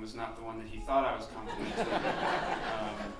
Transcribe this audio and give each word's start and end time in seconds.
was 0.00 0.14
not 0.14 0.36
the 0.36 0.42
one 0.42 0.58
that 0.58 0.66
he 0.66 0.78
thought 0.80 1.04
I 1.04 1.16
was 1.16 1.26
complimenting. 1.26 1.92
um, 1.94 3.12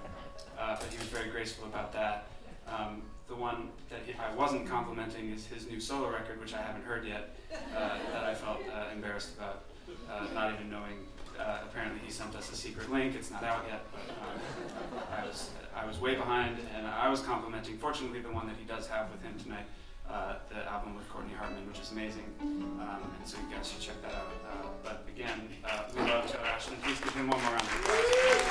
uh, 0.58 0.76
but 0.78 0.88
he 0.90 0.98
was 0.98 1.06
very 1.08 1.30
graceful 1.30 1.66
about 1.66 1.92
that. 1.92 2.26
Um, 2.68 3.02
the 3.28 3.34
one 3.34 3.68
that 3.90 4.00
he, 4.06 4.14
I 4.14 4.34
wasn't 4.34 4.66
complimenting 4.68 5.30
is 5.30 5.46
his 5.46 5.68
new 5.68 5.80
solo 5.80 6.10
record, 6.10 6.40
which 6.40 6.54
I 6.54 6.62
haven't 6.62 6.84
heard 6.84 7.06
yet, 7.06 7.36
uh, 7.76 7.98
that 8.12 8.24
I 8.24 8.34
felt 8.34 8.58
uh, 8.74 8.92
embarrassed 8.94 9.36
about, 9.36 9.64
uh, 10.10 10.26
not 10.34 10.52
even 10.54 10.70
knowing. 10.70 11.06
Uh, 11.38 11.58
apparently, 11.64 12.00
he 12.04 12.10
sent 12.10 12.34
us 12.34 12.50
a 12.52 12.56
secret 12.56 12.90
link. 12.90 13.14
It's 13.14 13.30
not 13.30 13.44
out 13.44 13.64
yet, 13.68 13.86
but 13.92 14.00
um, 14.10 15.02
I 15.16 15.26
was 15.26 15.50
I 15.74 15.86
was 15.86 15.98
way 15.98 16.14
behind, 16.14 16.58
and 16.76 16.86
I 16.86 17.08
was 17.08 17.20
complimenting. 17.20 17.78
Fortunately, 17.78 18.20
the 18.20 18.30
one 18.30 18.46
that 18.48 18.56
he 18.58 18.64
does 18.64 18.86
have 18.88 19.10
with 19.10 19.22
him 19.22 19.32
tonight, 19.42 19.64
uh, 20.10 20.34
the 20.48 20.70
album 20.70 20.96
with 20.96 21.08
Courtney 21.08 21.34
Hartman, 21.34 21.66
which 21.68 21.78
is 21.80 21.92
amazing, 21.92 22.24
um, 22.40 23.02
and 23.18 23.26
so 23.26 23.38
you 23.38 23.54
guys 23.54 23.70
should 23.70 23.80
check 23.80 24.00
that 24.02 24.12
out. 24.12 24.26
Uh, 24.50 24.66
but 24.82 25.04
again, 25.08 25.48
we 25.94 26.00
love 26.02 26.30
Taylor 26.30 26.46
Ashton. 26.46 26.76
Please 26.82 27.00
give 27.00 27.14
him 27.14 27.28
one 27.28 27.40
more 27.42 27.50
round 27.50 27.62
of 27.62 27.74
applause. 27.74 28.50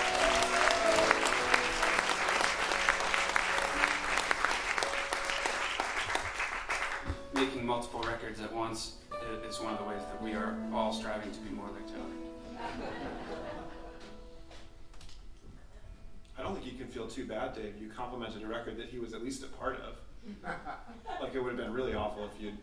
making 7.34 7.66
multiple 7.66 8.02
records 8.02 8.42
at 8.42 8.54
once 8.54 8.96
is 9.48 9.62
one 9.62 9.72
of 9.72 9.80
the 9.80 9.86
ways 9.86 10.02
that 10.12 10.22
we 10.22 10.34
are 10.34 10.58
all 10.74 10.92
striving 10.92 11.32
to 11.32 11.40
be 11.40 11.50
more 11.50 11.68
like 11.68 11.88
Taylor. 11.88 12.04
I 16.38 16.42
don't 16.42 16.54
think 16.54 16.66
you 16.66 16.78
can 16.78 16.88
feel 16.88 17.08
too 17.08 17.26
bad, 17.26 17.56
Dave. 17.56 17.76
You 17.82 17.90
complimented 17.90 18.44
a 18.44 18.48
record 18.48 18.78
that 18.78 18.88
he 18.88 19.00
was 19.00 19.14
at 19.14 19.24
least 19.24 19.44
a 19.44 19.48
part 19.48 19.78
of. 19.78 19.96
Like 21.22 21.36
it 21.36 21.40
would 21.40 21.50
have 21.50 21.58
been 21.58 21.74
really 21.74 21.94
awful 21.94 22.26
if 22.26 22.42
you'd 22.42 22.58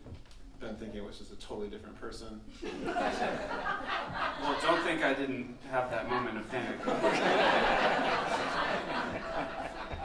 been 0.59 0.75
thinking 0.75 0.97
it 0.97 1.05
was 1.05 1.17
just 1.19 1.31
a 1.31 1.35
totally 1.35 1.69
different 1.69 1.99
person. 1.99 2.41
Well, 4.41 4.57
don't 4.61 4.83
think 4.83 5.03
I 5.03 5.13
didn't 5.13 5.55
have 5.69 5.91
that 5.91 6.09
moment 6.09 6.37
of 6.37 6.49
panic. 6.49 6.79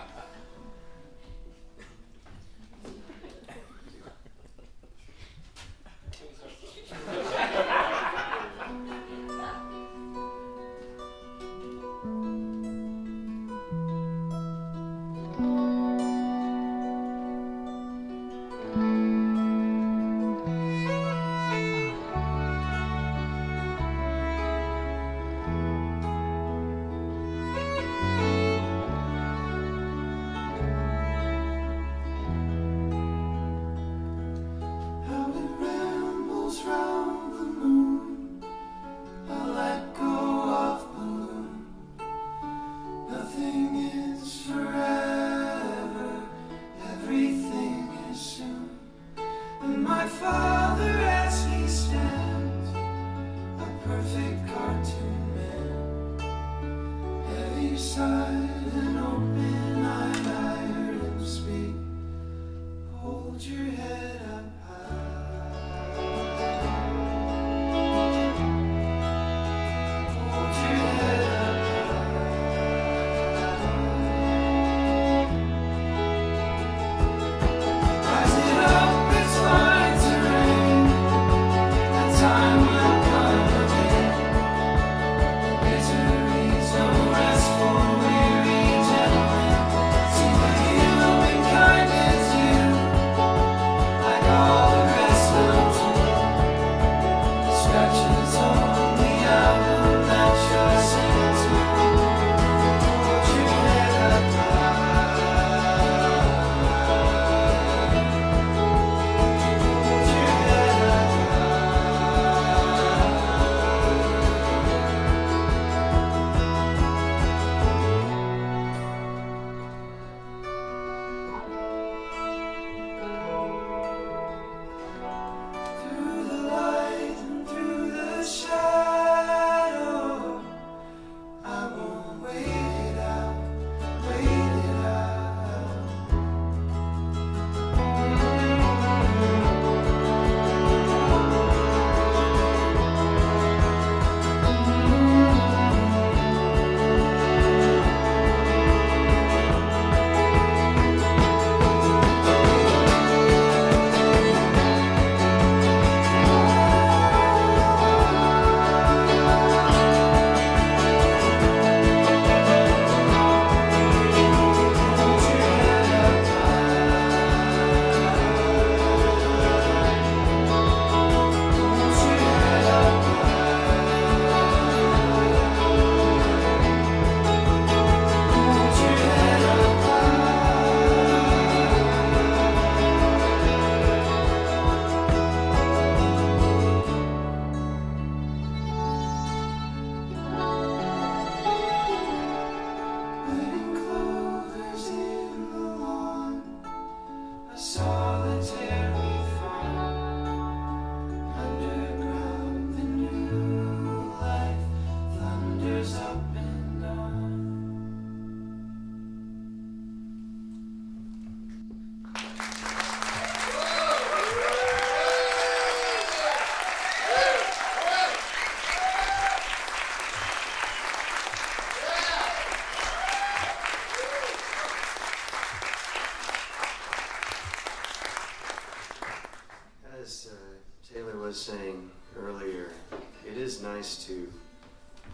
is 233.53 233.63
nice 233.63 234.07
to 234.07 234.33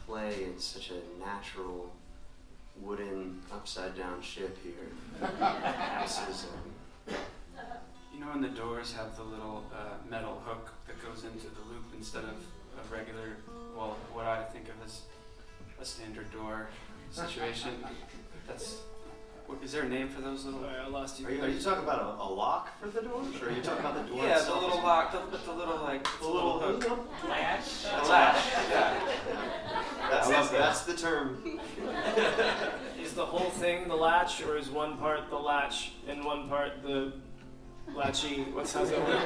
play 0.07 0.45
in 0.45 0.59
such 0.61 0.93
a 0.93 1.19
natural 1.19 1.91
wooden 2.81 3.41
upside 3.53 3.97
down 3.99 4.23
ship 4.23 4.57
here. 4.63 4.89
this 6.01 6.21
is, 6.31 6.47
um, 6.47 7.17
You 8.15 8.21
know 8.21 8.27
when 8.27 8.41
the 8.41 8.49
doors 8.49 8.93
have 8.93 9.17
the 9.17 9.25
little 9.25 9.65
uh, 9.75 9.95
metal 10.09 10.41
hook 10.45 10.73
that 10.87 11.03
goes 11.03 11.25
into 11.25 11.47
the 11.47 11.63
loop 11.69 11.87
instead 11.97 12.23
of 12.23 12.37
a 12.79 12.95
regular, 12.95 13.39
well, 13.77 13.97
what 14.13 14.27
I 14.27 14.45
think 14.45 14.67
of 14.67 14.77
as 14.85 15.01
a 15.81 15.85
standard 15.85 16.31
door 16.33 16.69
situation? 17.11 17.73
That's. 18.47 18.77
What, 19.49 19.63
is 19.65 19.73
there 19.73 19.85
a 19.85 19.89
name 19.89 20.09
for 20.11 20.21
those 20.21 20.45
little? 20.45 20.61
Sorry, 20.61 20.77
I 20.79 20.87
lost 20.89 21.19
you. 21.19 21.27
are, 21.27 21.31
you, 21.31 21.43
are 21.43 21.49
you 21.49 21.59
talking 21.59 21.83
about 21.83 22.03
a, 22.03 22.23
a 22.23 22.29
lock 22.31 22.79
for 22.79 22.89
the 22.89 23.01
doors, 23.01 23.29
or 23.41 23.49
are 23.49 23.51
you 23.53 23.63
talking 23.63 23.81
about 23.81 23.95
the 23.95 24.03
door 24.15 24.23
Yeah, 24.23 24.35
the 24.35 24.41
itself? 24.41 24.63
little 24.63 24.77
lock, 24.83 25.11
the, 25.11 25.37
the 25.39 25.53
little 25.55 25.77
like 25.83 26.07
The 26.21 26.27
little 26.29 26.61
hook. 26.61 26.85
hook. 26.85 27.09
Latch. 27.27 27.85
The 27.85 28.09
latch. 28.11 28.45
Yeah. 28.71 29.01
That's, 30.11 30.29
I 30.29 30.33
love 30.33 30.53
that's 30.53 30.83
the 30.83 30.95
term. 30.95 31.43
Is 33.03 33.15
the 33.15 33.25
whole 33.25 33.49
thing 33.49 33.89
the 33.89 33.97
latch, 33.97 34.43
or 34.43 34.59
is 34.59 34.69
one 34.69 34.99
part 34.99 35.31
the 35.31 35.37
latch 35.39 35.93
and 36.07 36.23
one 36.25 36.47
part 36.51 36.83
the 36.83 37.15
latchy? 37.95 38.43
What's 38.53 38.75
how's 38.75 38.91
that 38.91 39.01
work? 39.01 39.23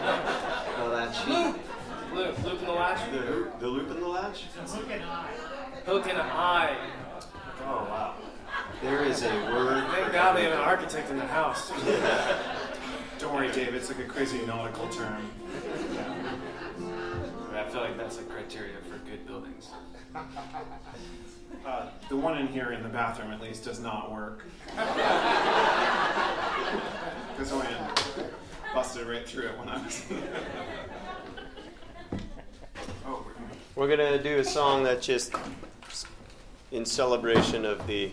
Oh, 0.79 0.91
that 0.91 1.29
Loop, 1.29 1.57
loop, 2.15 2.45
loop 2.45 2.61
in 2.61 2.67
the 2.67 2.73
latch. 2.73 3.11
The, 3.11 3.49
the 3.59 3.67
loop 3.67 3.91
in 3.91 3.99
the 4.01 4.07
latch? 4.09 4.45
Hook 4.55 4.89
and 4.89 5.03
eye. 5.03 5.33
Oh, 5.87 5.87
wow. 5.87 6.79
There 6.87 7.02
is 9.13 9.23
a 9.25 9.29
word. 9.53 9.85
Thank 9.89 10.07
for 10.07 10.13
God 10.13 10.37
we 10.37 10.43
have 10.43 10.53
an 10.53 10.59
architect 10.59 11.11
in 11.11 11.19
the 11.19 11.27
house. 11.27 11.71
Don't 13.19 13.35
worry, 13.35 13.53
Dave. 13.53 13.75
It's 13.75 13.89
like 13.89 13.99
a 13.99 14.09
crazy 14.09 14.41
nautical 14.47 14.89
term. 14.89 15.31
I 17.55 17.65
feel 17.65 17.83
like 17.83 17.99
that's 17.99 18.19
a 18.19 18.23
criteria 18.23 18.77
for 18.89 18.97
good 19.09 19.27
buildings. 19.27 19.69
Uh, 21.67 21.89
the 22.09 22.17
one 22.17 22.39
in 22.39 22.47
here 22.47 22.73
in 22.73 22.83
the 22.83 22.89
bathroom, 22.89 23.31
at 23.33 23.43
least, 23.43 23.65
does 23.65 23.81
not 23.81 24.11
work. 24.11 24.45
Because 27.33 27.53
Owen 27.53 27.67
busted 28.75 29.07
right 29.07 29.27
through 29.27 29.47
it 29.47 29.59
when 29.59 29.69
I 29.69 29.83
was. 29.83 30.05
Oh, 33.07 33.27
We're 33.75 33.89
gonna 33.89 34.23
do 34.23 34.39
a 34.39 34.45
song 34.45 34.85
that 34.85 35.01
just 35.03 35.35
in 36.71 36.85
celebration 36.85 37.65
of 37.65 37.85
the 37.87 38.13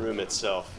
room 0.00 0.20
itself. 0.20 0.74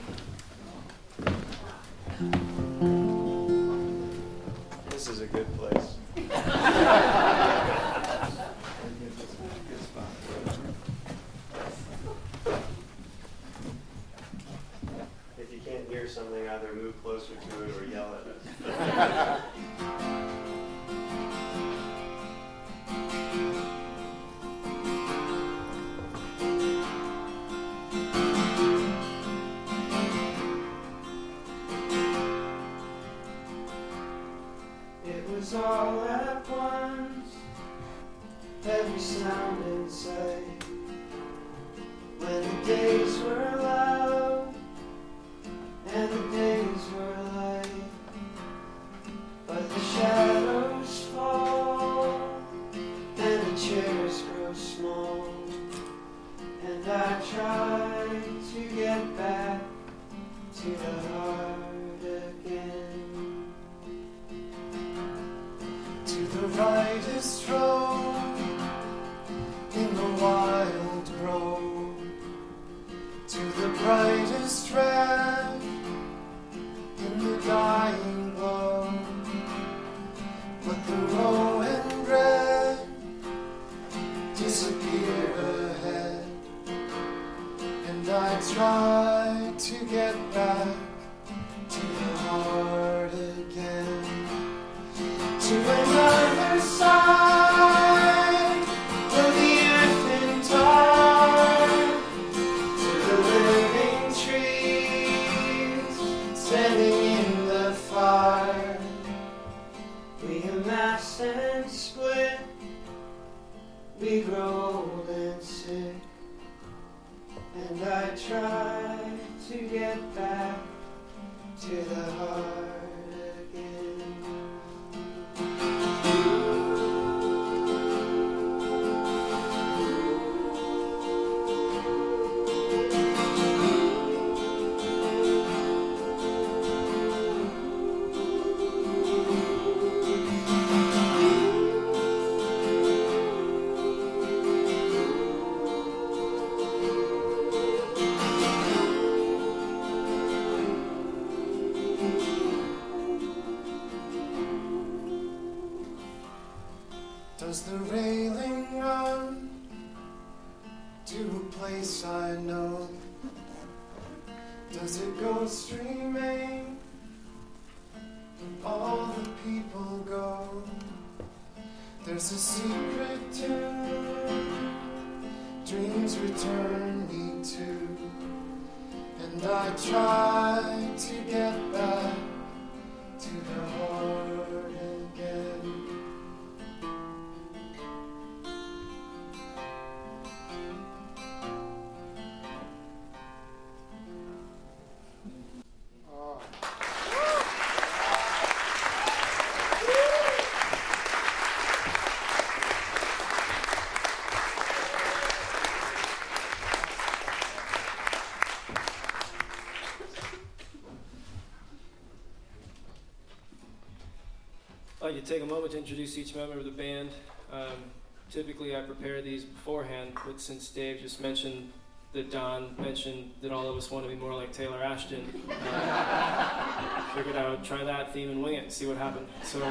Take 215.25 215.43
a 215.43 215.45
moment 215.45 215.71
to 215.73 215.77
introduce 215.77 216.17
each 216.17 216.35
member 216.35 216.57
of 216.57 216.65
the 216.65 216.71
band. 216.71 217.09
Um, 217.53 217.91
typically, 218.29 218.75
I 218.75 218.81
prepare 218.81 219.21
these 219.21 219.43
beforehand, 219.43 220.13
but 220.25 220.41
since 220.41 220.69
Dave 220.69 220.99
just 220.99 221.21
mentioned 221.21 221.71
that 222.13 222.31
Don 222.31 222.75
mentioned 222.77 223.31
that 223.41 223.51
all 223.51 223.69
of 223.69 223.77
us 223.77 223.89
want 223.89 224.03
to 224.05 224.09
be 224.09 224.15
more 224.15 224.33
like 224.33 224.51
Taylor 224.51 224.83
Ashton, 224.83 225.23
uh, 225.49 227.13
figured 227.15 227.35
I 227.37 227.49
would 227.49 227.63
try 227.63 227.83
that 227.83 228.13
theme 228.13 228.29
and 228.31 228.43
wing 228.43 228.55
it 228.55 228.63
and 228.63 228.71
see 228.71 228.87
what 228.87 228.97
happened. 228.97 229.27
So, 229.43 229.61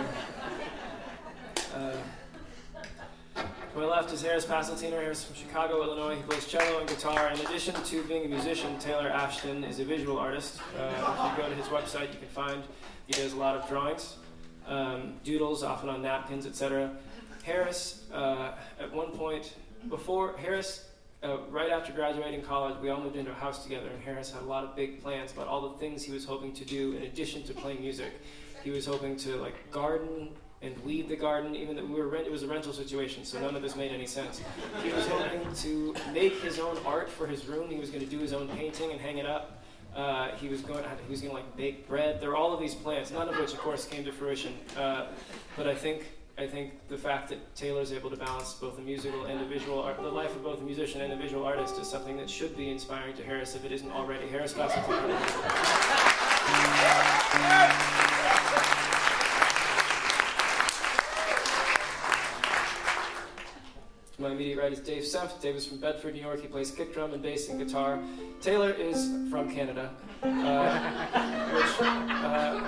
uh, 1.75 1.93
to 3.35 3.79
my 3.79 3.85
left 3.85 4.13
is 4.13 4.23
Harris 4.23 4.47
Paseltiner. 4.47 4.93
Harris 4.93 5.25
from 5.25 5.35
Chicago, 5.35 5.83
Illinois. 5.83 6.17
He 6.17 6.23
plays 6.23 6.47
cello 6.47 6.79
and 6.81 6.89
guitar. 6.89 7.29
In 7.29 7.41
addition 7.41 7.75
to 7.75 8.03
being 8.05 8.25
a 8.25 8.29
musician, 8.29 8.79
Taylor 8.79 9.09
Ashton 9.09 9.65
is 9.65 9.79
a 9.79 9.85
visual 9.85 10.17
artist. 10.17 10.61
Uh, 10.79 10.89
if 10.89 11.39
you 11.39 11.43
go 11.43 11.49
to 11.49 11.55
his 11.55 11.67
website, 11.67 12.13
you 12.13 12.19
can 12.19 12.29
find 12.29 12.63
he 13.07 13.13
does 13.13 13.33
a 13.33 13.37
lot 13.37 13.57
of 13.57 13.69
drawings, 13.69 14.17
um, 14.71 15.15
doodles, 15.25 15.63
often 15.63 15.89
on 15.89 16.01
napkins, 16.01 16.47
etc. 16.47 16.91
Harris, 17.43 18.05
uh, 18.15 18.53
at 18.79 18.93
one 18.93 19.11
point, 19.11 19.55
before 19.89 20.37
Harris, 20.37 20.87
uh, 21.23 21.39
right 21.51 21.71
after 21.71 21.93
graduating 21.93 22.43
college, 22.43 22.77
we 22.81 22.89
all 22.89 23.01
moved 23.01 23.17
into 23.17 23.31
a 23.31 23.35
house 23.35 23.63
together, 23.63 23.89
and 23.89 24.03
Harris 24.03 24.31
had 24.31 24.43
a 24.43 24.47
lot 24.47 24.65
of 24.65 24.75
big 24.77 25.03
plans 25.03 25.33
about 25.33 25.49
all 25.49 25.69
the 25.69 25.79
things 25.79 26.03
he 26.03 26.13
was 26.13 26.25
hoping 26.25 26.53
to 26.53 26.65
do 26.65 26.93
in 26.93 27.03
addition 27.03 27.43
to 27.43 27.53
playing 27.53 27.81
music. 27.81 28.13
He 28.63 28.71
was 28.71 28.87
hoping 28.87 29.17
to 29.19 29.37
like 29.37 29.71
garden 29.71 30.31
and 30.63 30.79
weed 30.85 31.09
the 31.09 31.17
garden, 31.17 31.57
even 31.57 31.75
though 31.75 31.85
we 31.85 31.95
were 31.95 32.09
rent- 32.09 32.27
it 32.27 32.31
was 32.31 32.43
a 32.43 32.47
rental 32.47 32.73
situation, 32.73 33.25
so 33.25 33.41
none 33.41 33.57
of 33.57 33.63
this 33.63 33.77
made 33.77 33.91
any 33.93 34.07
sense. 34.07 34.43
He 34.83 34.93
was 34.93 35.07
hoping 35.09 35.53
to 35.55 35.95
make 36.13 36.35
his 36.43 36.59
own 36.59 36.77
art 36.85 37.09
for 37.09 37.27
his 37.27 37.47
room. 37.47 37.71
He 37.71 37.79
was 37.81 37.89
going 37.91 38.05
to 38.05 38.11
do 38.11 38.19
his 38.19 38.33
own 38.35 38.49
painting 38.49 38.93
and 38.93 39.01
hang 39.01 39.19
it 39.19 39.27
up. 39.27 39.60
Uh, 39.95 40.31
he 40.37 40.49
was 40.49 40.61
going. 40.61 40.85
He 41.07 41.11
was 41.11 41.21
going 41.21 41.31
to 41.31 41.37
like 41.37 41.57
bake 41.57 41.89
bread. 41.89 42.21
There 42.21 42.31
were 42.31 42.37
all 42.37 42.53
of 42.53 42.61
these 42.61 42.75
plans, 42.75 43.11
none 43.11 43.29
of 43.29 43.37
which, 43.37 43.53
of 43.53 43.59
course, 43.59 43.87
came 43.87 44.05
to 44.05 44.13
fruition. 44.13 44.55
Uh, 44.77 45.07
but 45.57 45.67
I 45.67 45.75
think 45.75 46.07
I 46.39 46.47
think 46.47 46.73
the 46.89 46.97
fact 46.97 47.29
that 47.29 47.55
Taylor 47.55 47.83
is 47.83 47.93
able 47.93 48.09
to 48.09 48.17
balance 48.17 48.55
both 48.55 48.77
the 48.77 48.83
musical 48.83 49.27
and 49.27 49.39
the 49.41 49.45
visual 49.45 49.83
art, 49.83 50.01
the 50.01 50.09
life 50.09 50.35
of 50.35 50.43
both 50.43 50.61
a 50.61 50.65
musician 50.65 51.03
and 51.03 51.13
a 51.13 51.17
visual 51.17 51.45
artist, 51.45 51.79
is 51.79 51.87
something 51.87 52.17
that 52.17 52.31
should 52.31 52.57
be 52.57 52.71
inspiring 52.71 53.15
to 53.17 53.23
Harris 53.23 53.55
if 53.55 53.65
it 53.65 53.73
isn't 53.73 53.91
already. 53.91 54.27
Harris 54.29 54.55
Paseltiner. 54.55 55.21
My 64.21 64.33
immediate 64.33 64.59
right 64.59 64.71
is 64.71 64.81
Dave 64.81 65.03
Senft. 65.03 65.41
Dave 65.41 65.57
is 65.57 65.67
from 65.67 65.79
Bedford, 65.79 66.15
New 66.15 66.21
York. 66.21 66.43
He 66.43 66.47
plays 66.47 66.71
kick 66.71 66.93
drum 66.93 67.15
and 67.15 67.23
bass 67.23 67.49
and 67.49 67.59
guitar. 67.59 67.99
Taylor 68.43 68.71
is 68.71 69.09
from 69.31 69.51
Canada, 69.51 69.91
uh, 70.23 70.79
which, 71.55 71.81
uh, 71.81 72.61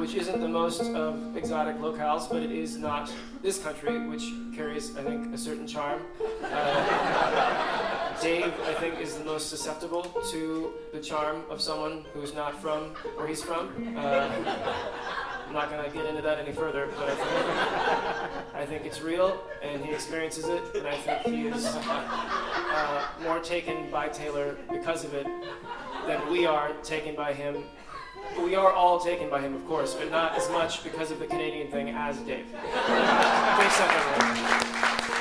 which 0.00 0.14
isn't 0.16 0.40
the 0.40 0.48
most 0.48 0.82
of 0.82 1.36
exotic 1.36 1.76
locales, 1.76 2.28
but 2.28 2.42
it 2.42 2.50
is 2.50 2.76
not 2.76 3.12
this 3.40 3.62
country, 3.62 4.04
which 4.08 4.24
carries, 4.56 4.96
I 4.96 5.04
think, 5.04 5.32
a 5.32 5.38
certain 5.38 5.68
charm. 5.68 6.02
Uh, 6.42 8.20
Dave, 8.20 8.52
I 8.66 8.74
think, 8.74 8.98
is 9.00 9.16
the 9.16 9.24
most 9.24 9.48
susceptible 9.48 10.02
to 10.32 10.72
the 10.92 10.98
charm 10.98 11.44
of 11.50 11.60
someone 11.60 12.04
who's 12.12 12.34
not 12.34 12.60
from 12.60 12.96
where 13.14 13.28
he's 13.28 13.44
from. 13.44 13.68
Uh, 15.50 15.58
I'm 15.58 15.68
not 15.68 15.70
going 15.70 15.84
to 15.84 15.96
get 15.96 16.06
into 16.06 16.22
that 16.22 16.38
any 16.38 16.52
further, 16.52 16.88
but 16.96 17.08
I 17.08 17.14
think, 17.14 18.54
I 18.54 18.66
think 18.66 18.86
it's 18.86 19.00
real, 19.00 19.42
and 19.62 19.84
he 19.84 19.92
experiences 19.92 20.46
it, 20.46 20.62
and 20.76 20.86
I 20.86 20.96
think 20.96 21.22
he 21.22 21.48
is 21.48 21.66
uh, 21.66 23.06
more 23.22 23.40
taken 23.40 23.90
by 23.90 24.08
Taylor 24.08 24.56
because 24.70 25.04
of 25.04 25.14
it 25.14 25.26
than 26.06 26.30
we 26.30 26.46
are 26.46 26.72
taken 26.82 27.16
by 27.16 27.32
him. 27.32 27.64
We 28.42 28.54
are 28.54 28.72
all 28.72 29.00
taken 29.00 29.28
by 29.28 29.40
him, 29.40 29.54
of 29.54 29.66
course, 29.66 29.94
but 29.94 30.10
not 30.10 30.36
as 30.36 30.48
much 30.50 30.84
because 30.84 31.10
of 31.10 31.18
the 31.18 31.26
Canadian 31.26 31.70
thing 31.70 31.90
as 31.90 32.18
Dave. 32.18 32.46
Dave 32.52 33.72
Senft, 33.72 35.19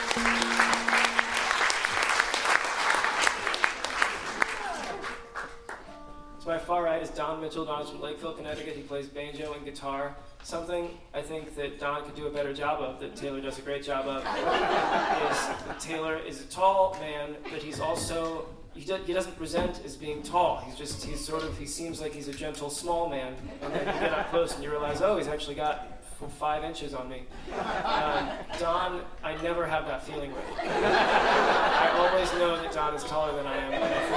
my 6.50 6.58
far 6.58 6.84
right 6.84 7.00
is 7.00 7.12
Don 7.12 7.40
Mitchell. 7.40 7.64
Don 7.64 7.84
is 7.84 7.92
from 7.92 8.02
Lakeville, 8.02 8.34
Connecticut. 8.34 8.76
He 8.76 8.82
plays 8.82 9.06
banjo 9.06 9.54
and 9.54 9.64
guitar. 9.64 10.16
Something 10.42 10.90
I 11.14 11.22
think 11.22 11.56
that 11.56 11.80
Don 11.80 12.04
could 12.04 12.16
do 12.16 12.26
a 12.26 12.32
better 12.32 12.56
job 12.56 12.82
of, 12.82 13.00
that 13.02 13.16
Taylor 13.16 13.40
does 13.40 13.60
a 13.60 13.62
great 13.62 13.84
job 13.84 14.08
of, 14.08 14.24
is 15.32 15.84
Taylor 15.86 16.18
is 16.18 16.42
a 16.42 16.46
tall 16.46 16.98
man, 17.00 17.36
but 17.44 17.62
he's 17.62 17.80
also 17.80 18.48
he, 18.74 18.84
do, 18.84 18.96
he 19.06 19.14
doesn't 19.14 19.38
present 19.38 19.82
as 19.86 19.96
being 19.96 20.24
tall. 20.24 20.64
He's 20.66 20.76
just 20.76 21.06
he's 21.06 21.24
sort 21.24 21.44
of 21.44 21.56
he 21.56 21.68
seems 21.68 22.02
like 22.02 22.14
he's 22.14 22.28
a 22.28 22.34
gentle 22.34 22.72
small 22.72 23.08
man, 23.08 23.36
and 23.62 23.72
then 23.72 23.94
you 23.94 24.00
get 24.00 24.12
up 24.12 24.32
close 24.32 24.56
and 24.56 24.64
you 24.64 24.72
realize 24.72 25.04
oh 25.04 25.18
he's 25.18 25.28
actually 25.28 25.56
got 25.56 26.00
five 26.28 26.64
inches 26.64 26.94
on 26.94 27.08
me. 27.08 27.24
Um, 27.54 28.30
Don, 28.60 29.02
I 29.24 29.42
never 29.42 29.66
have 29.66 29.86
that 29.86 30.04
feeling 30.06 30.34
with. 30.34 30.44
I 30.58 31.92
always 31.96 32.32
know 32.34 32.62
that 32.62 32.72
Don 32.74 32.94
is 32.94 33.04
taller 33.04 33.36
than 33.36 33.48
I 33.48 33.56
am, 33.56 33.74
and 33.74 33.84
I 33.84 34.00
think 34.00 34.09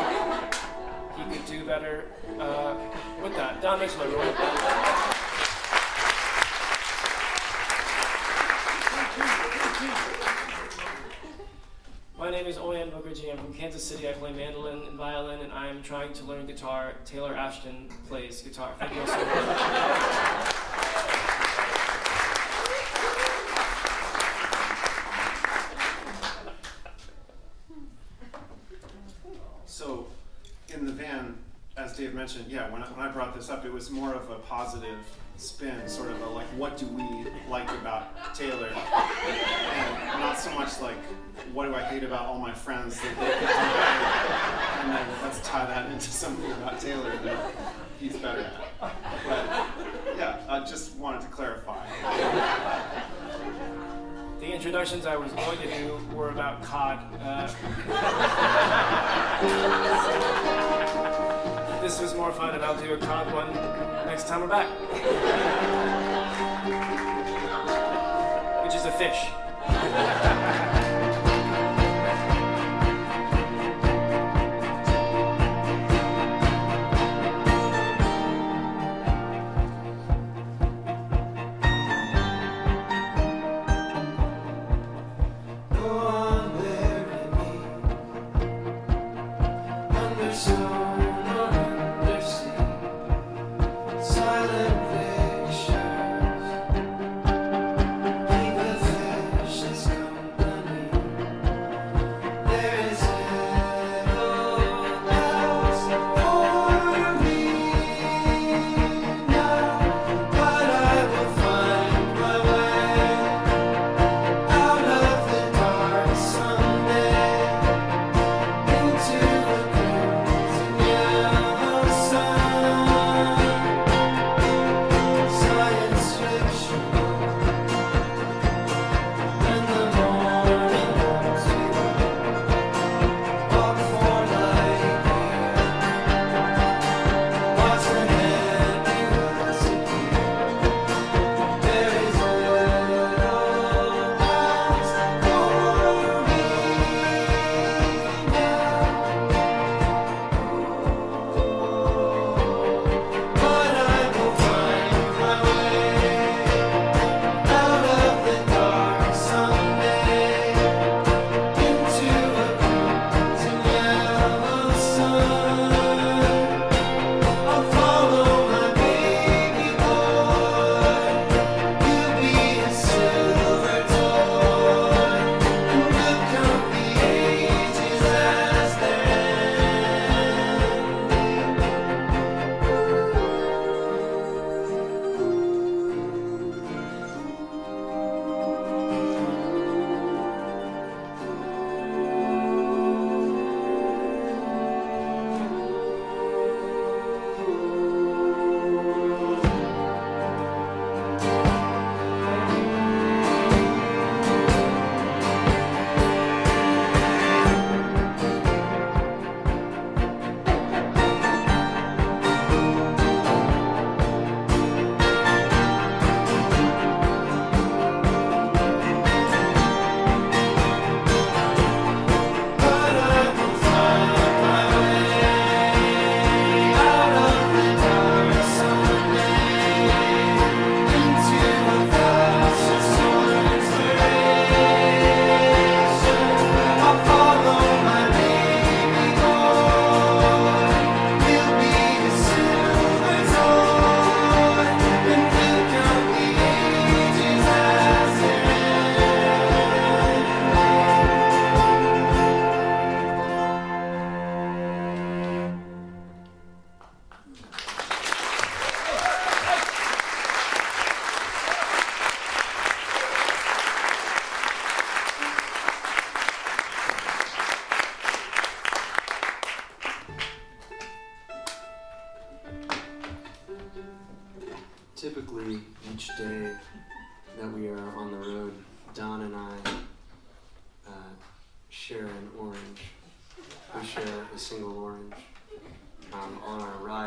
could 1.33 1.47
do 1.47 1.65
better 1.65 2.05
uh, 2.39 2.77
with 3.23 3.35
that. 3.37 3.63
Don 3.63 3.79
Mitchell, 3.79 4.03
everyone. 4.03 4.27
My 12.19 12.31
name 12.31 12.47
is 12.47 12.57
Auyon 12.59 12.91
Mukharji. 12.91 13.33
I'm 13.33 13.39
from 13.39 13.55
Kansas 13.55 13.83
City. 13.83 14.09
I 14.09 14.13
play 14.13 14.33
mandolin 14.33 14.83
and 14.87 14.97
violin, 14.97 15.41
and 15.41 15.53
I 15.53 15.69
am 15.69 15.83
trying 15.83 16.13
to 16.13 16.25
learn 16.25 16.47
guitar. 16.47 16.93
Taylor 17.05 17.35
Ashton 17.35 17.89
plays 18.09 18.43
guitar. 18.43 18.75
Thank 18.79 18.95
you 18.95 19.07
so 19.07 19.25
much. 19.25 20.63
So, 29.67 30.07
in 30.69 30.87
the 30.87 30.93
van, 30.93 31.37
as 31.77 31.97
Dave 31.97 32.12
mentioned, 32.23 32.47
yeah, 32.49 32.71
when 32.71 32.81
I, 32.81 32.87
when 32.87 33.05
I 33.05 33.11
brought 33.11 33.35
this 33.35 33.51
up, 33.51 33.65
it 33.65 33.73
was 33.73 33.91
more 33.91 34.15
of 34.15 34.31
a 34.31 34.37
positive 34.37 34.97
spin, 35.39 35.89
sort 35.89 36.09
of 36.09 36.23
a 36.23 36.27
like, 36.27 36.47
what 36.57 36.77
do 36.77 36.87
we 36.87 37.03
like 37.51 37.69
about 37.81 38.33
Taylor? 38.33 38.69
And 38.69 40.21
not 40.21 40.39
so 40.39 40.55
much 40.55 40.81
like, 40.81 40.99
what 41.53 41.67
do 41.67 41.75
I 41.75 41.83
hate 41.83 42.05
about 42.05 42.27
all 42.27 42.39
my 42.39 42.55
friends 42.55 43.01
that 43.01 43.19
they 43.19 43.27
could 43.27 43.41
do 43.41 43.47
better? 43.47 43.99
And 44.83 44.93
then 44.93 45.09
let's 45.25 45.41
tie 45.41 45.67
that 45.67 45.91
into 45.91 46.13
something 46.13 46.53
about 46.53 46.79
Taylor 46.79 47.11
that 47.25 47.53
he's 47.99 48.17
better 48.19 48.43
at. 48.43 48.55
But 48.81 48.95
yeah, 50.17 50.39
I 50.49 50.61
just 50.61 50.95
wanted 50.95 51.23
to 51.23 51.27
clarify. 51.27 51.85
The 54.39 54.47
introductions 54.47 55.07
I 55.07 55.17
was 55.17 55.33
going 55.33 55.59
to 55.59 55.77
do 55.77 55.99
were 56.15 56.31
about 56.31 56.63
COD. 56.63 57.01
Uh, 57.21 57.49
this 61.83 62.01
was 62.01 62.15
more 62.15 62.33
fun, 62.33 62.55
and 62.55 62.65
I'll 62.65 62.81
do 62.81 62.95
a 62.95 62.97
COD 62.97 63.35
one 63.35 63.53
next 64.07 64.29
time 64.29 64.41
we're 64.41 64.47
back. 64.47 64.69
Which 68.65 68.77
is 68.77 68.85
a 68.85 68.93
fish. 68.93 69.27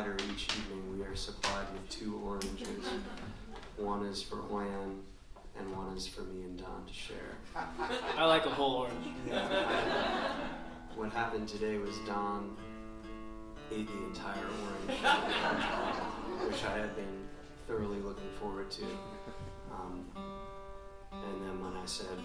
rider 0.06 0.18
each 0.32 0.48
evening, 0.50 0.98
we 0.98 1.04
are 1.06 1.16
supplied 1.16 1.66
with 1.74 1.90
two 1.90 2.20
oranges. 2.24 2.86
One 3.78 4.06
is 4.06 4.22
for 4.22 4.38
Auyon, 4.52 5.02
and 5.58 5.76
one 5.76 5.96
is 5.96 6.08
for 6.08 6.22
me 6.22 6.44
and 6.44 6.58
Don 6.58 6.86
to 6.86 6.94
share. 6.94 7.38
I 8.18 8.26
like 8.26 8.46
a 8.46 8.50
whole 8.50 8.76
orange. 8.76 9.08
What 10.96 11.12
happened 11.12 11.50
today 11.50 11.78
was 11.78 11.98
Don 12.08 12.56
ate 13.70 13.86
the 13.86 14.04
entire 14.06 14.46
orange, 14.64 15.00
which 16.48 16.64
I 16.64 16.78
had 16.78 16.96
been 16.96 17.28
thoroughly 17.68 18.00
looking 18.00 18.30
forward 18.40 18.72
to. 18.72 18.86
Um, 19.74 20.06
and 21.12 21.42
then 21.44 21.62
when 21.62 21.74
I 21.76 21.86
said, 21.86 22.18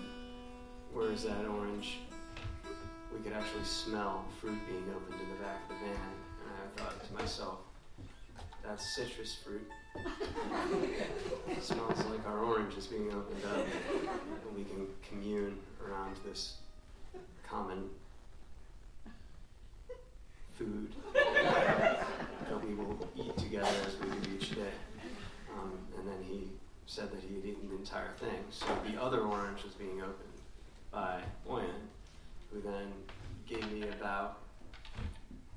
Where 0.93 1.11
is 1.11 1.25
that 1.25 1.47
orange? 1.47 1.99
we 3.13 3.19
could 3.25 3.33
actually 3.33 3.65
smell 3.65 4.25
fruit 4.41 4.59
being 4.69 4.85
opened 4.95 5.21
in 5.21 5.29
the 5.31 5.43
back 5.43 5.63
of 5.69 5.71
the 5.71 5.87
van. 5.87 6.15
And 6.47 6.55
I 6.55 6.81
thought 6.81 7.05
to 7.09 7.13
myself, 7.15 7.59
That's 8.65 8.95
citrus 8.95 9.35
fruit. 9.35 9.69
it 11.49 11.63
smells 11.63 11.99
like 12.07 12.27
our 12.27 12.41
orange 12.45 12.77
is 12.77 12.87
being 12.87 13.13
opened 13.13 13.45
up, 13.47 13.67
and 14.47 14.57
we 14.57 14.65
can 14.65 14.87
commune 15.09 15.59
around 15.85 16.17
this 16.25 16.57
common 17.49 17.91
food 20.57 20.93
that 21.15 22.65
we 22.65 22.75
will 22.75 23.09
eat 23.17 23.37
together 23.39 23.75
as 23.87 23.97
we 23.99 24.09
do 24.21 24.37
each 24.37 24.51
day. 24.55 24.73
Um, 25.59 25.73
and 25.99 26.07
then 26.07 26.23
he 26.23 26.51
said 26.87 27.11
that 27.11 27.21
he 27.21 27.37
had 27.37 27.45
eaten 27.45 27.69
the 27.69 27.77
entire 27.77 28.13
thing. 28.19 28.45
So 28.51 28.67
the 28.87 29.01
other 29.01 29.21
orange 29.23 29.65
was 29.65 29.75
being 29.75 30.01
opened 30.01 30.17
by 30.93 31.23
Auyon, 31.49 31.89
who 32.53 32.61
then 32.61 32.93
gave 33.49 33.71
me 33.73 33.89
about 33.89 34.39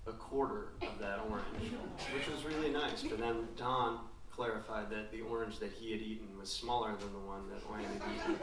a 0.07 0.11
quarter 0.11 0.69
of 0.81 0.99
that 0.99 1.19
orange, 1.29 1.71
which 2.13 2.27
was 2.27 2.45
really 2.45 2.69
nice. 2.71 3.03
But 3.03 3.19
then 3.19 3.47
Don 3.55 3.99
clarified 4.31 4.89
that 4.89 5.11
the 5.11 5.21
orange 5.21 5.59
that 5.59 5.71
he 5.71 5.91
had 5.91 6.01
eaten 6.01 6.27
was 6.39 6.51
smaller 6.51 6.95
than 6.95 7.13
the 7.13 7.19
one 7.19 7.47
that 7.49 7.61
Auyon 7.69 7.85
had 7.85 8.01
eaten, 8.15 8.35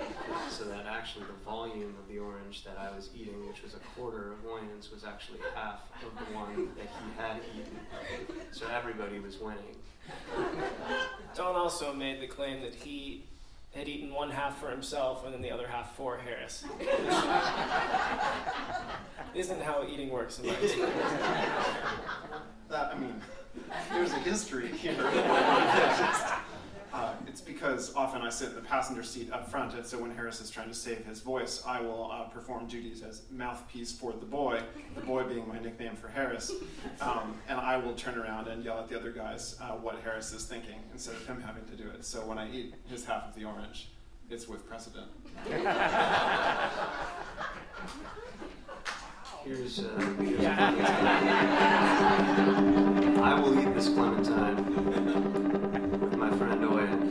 so 0.49 0.65
that 0.65 0.87
actually 0.87 1.25
the 1.25 1.45
volume 1.45 1.97
of 2.01 2.09
the 2.09 2.19
orange 2.19 2.65
that 2.65 2.79
I 2.79 2.95
was 2.95 3.11
eating, 3.15 3.47
which 3.49 3.63
was 3.63 3.75
a 3.75 3.81
quarter 3.95 4.33
of 4.33 4.39
Auyon's, 4.47 4.91
was 4.93 5.03
actually 5.05 5.41
half 5.55 5.81
of 6.07 6.15
the 6.17 6.35
one 6.35 6.69
that 6.77 6.87
he 6.87 7.21
had 7.21 7.41
eaten. 7.59 8.41
So 8.53 8.67
everybody 8.69 9.19
was 9.19 9.39
winning. 9.41 9.77
Don 11.35 11.57
also 11.57 11.93
made 11.93 12.21
the 12.21 12.29
claim 12.29 12.63
that 12.63 12.75
he 12.75 13.25
had 13.75 13.89
eaten 13.89 14.13
one 14.13 14.31
half 14.31 14.59
for 14.59 14.71
himself 14.71 15.25
and 15.25 15.33
then 15.33 15.41
the 15.43 15.51
other 15.51 15.69
half 15.69 15.95
for 15.97 16.19
Harris. 16.19 16.65
Isn't 19.35 19.63
how 19.63 19.87
eating 19.89 20.11
works 20.11 20.41
in 20.41 20.47
my 20.47 20.55
experience. 20.55 20.93
That, 22.69 22.93
I 22.95 22.99
mean, 22.99 23.15
there's 23.93 24.13
a 24.13 24.19
history 24.19 24.69
here. 24.69 24.95
uh, 26.93 27.15
it's 27.27 27.41
because 27.41 27.95
often 27.95 28.23
I 28.23 28.31
sit 28.31 28.49
in 28.49 28.57
the 28.57 28.63
passenger 28.63 29.03
seat 29.03 29.33
up 29.33 29.49
front, 29.51 29.75
and 29.75 29.87
so 29.87 29.99
when 29.99 30.11
Harris 30.11 30.41
is 30.41 30.51
trying 30.51 30.69
to 30.69 30.75
save 30.75 31.05
his 31.05 31.21
voice, 31.21 31.63
I 31.67 31.81
will 31.81 32.11
uh, 32.11 32.25
perform 32.25 32.67
duties 32.67 33.03
as 33.03 33.23
mouthpiece 33.31 33.93
for 33.93 34.13
the 34.13 34.27
boy, 34.27 34.61
the 34.95 35.03
boy 35.03 35.23
being 35.25 35.47
my 35.47 35.61
nickname 35.61 35.95
for 35.95 36.09
Harris, 36.09 36.51
um, 37.01 37.35
and 37.49 37.61
I 37.61 37.77
will 37.77 37.95
turn 37.95 38.19
around 38.19 38.49
and 38.49 38.65
yell 38.65 38.79
at 38.79 38.89
the 38.89 38.99
other 38.99 39.13
guys 39.13 39.57
uh, 39.61 39.69
what 39.71 40.01
Harris 40.03 40.33
is 40.33 40.45
thinking 40.45 40.81
instead 40.93 41.15
of 41.15 41.27
him 41.27 41.41
having 41.41 41.65
to 41.67 41.77
do 41.77 41.89
it. 41.91 42.05
So 42.05 42.27
when 42.27 42.39
I 42.39 42.51
eat 42.51 42.75
his 42.89 43.05
half 43.05 43.29
of 43.29 43.35
the 43.37 43.45
orange, 43.45 43.89
it's 44.29 44.49
with 44.49 44.69
precedent. 44.69 45.09
Here's, 49.45 49.79
uh, 49.79 49.89
here's 50.19 50.45
I 53.21 53.41
will 53.41 53.59
eat 53.59 53.75
this 53.75 53.89
clementine 53.89 55.60
with 56.31 56.41
my 56.41 57.10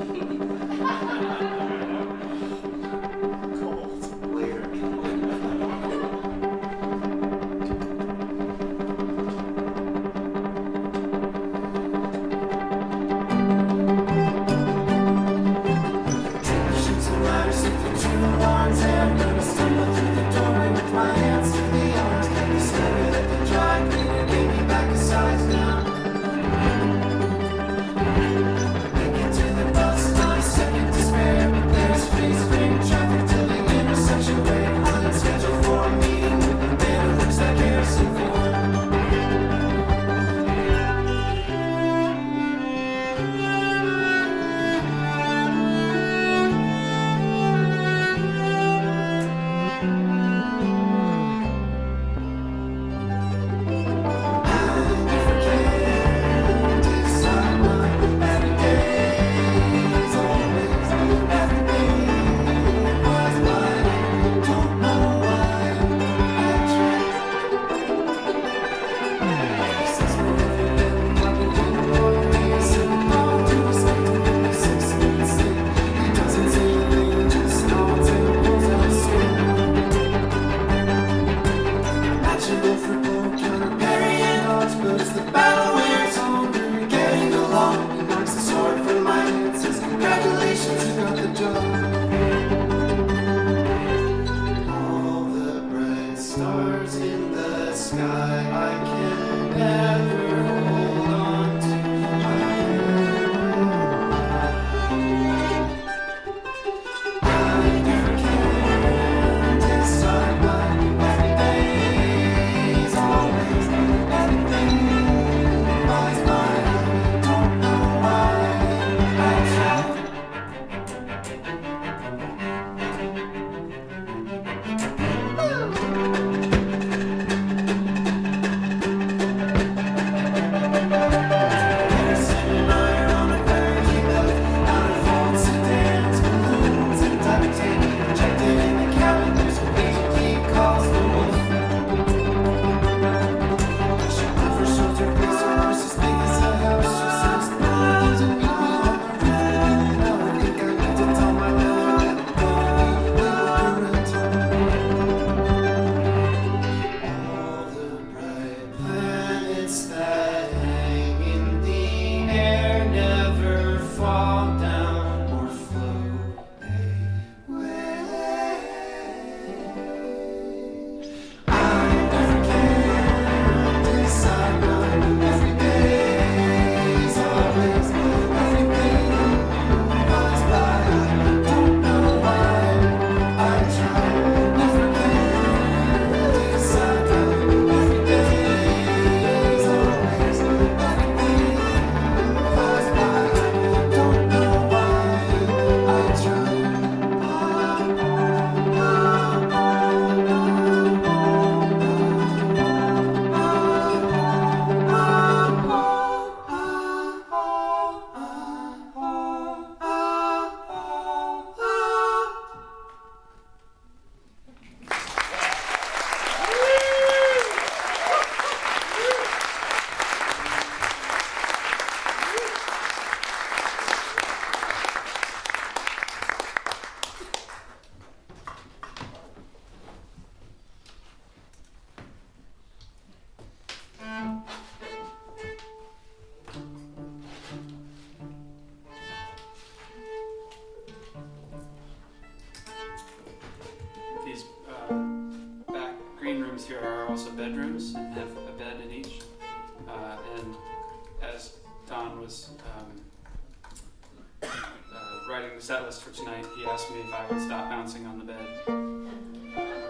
I 257.19 257.25
would 257.33 257.41
stop 257.41 257.69
bouncing 257.69 258.05
on 258.05 258.17
the 258.17 258.23
bed, 258.23 258.39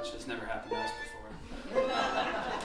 which 0.02 0.14
has 0.14 0.28
never 0.28 0.46
happened 0.46 0.72
to 0.72 0.78
us 0.80 0.90
before. 1.04 2.59